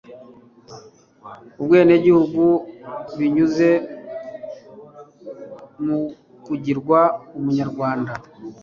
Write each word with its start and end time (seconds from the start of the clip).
ubwenegihugu 1.61 2.43
binyuze 3.17 3.69
mu 5.83 5.99
kugirwa 6.45 6.99
Umunyarwanda 7.37 8.13